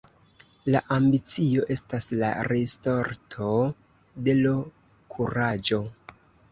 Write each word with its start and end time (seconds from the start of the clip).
La 0.75 0.79
ambicio 0.95 1.67
estas 1.75 2.09
la 2.23 2.31
risorto 2.49 3.53
de 4.29 4.39
l' 4.43 4.59
kuraĝo. 5.15 5.87